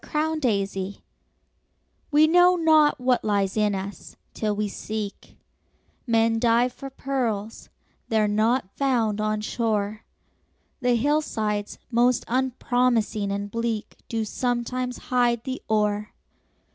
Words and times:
HIDDEN 0.03 0.39
GEMS 0.41 0.97
We 2.09 2.25
know 2.25 2.55
not 2.55 2.99
what 2.99 3.23
lies 3.23 3.55
in 3.55 3.75
us, 3.75 4.15
till 4.33 4.55
we 4.55 4.67
seek; 4.67 5.37
Men 6.07 6.39
dive 6.39 6.73
for 6.73 6.89
pearls—they 6.89 8.19
are 8.19 8.27
not 8.27 8.75
found 8.75 9.21
on 9.21 9.41
shore, 9.41 10.03
The 10.79 10.95
hillsides 10.95 11.77
most 11.91 12.25
unpromising 12.27 13.31
and 13.31 13.51
bleak 13.51 13.95
Do 14.09 14.25
sometimes 14.25 14.97
hide 15.13 15.43
the 15.43 15.61
ore. 15.67 16.13